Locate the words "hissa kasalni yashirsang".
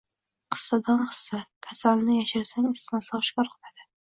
1.09-2.71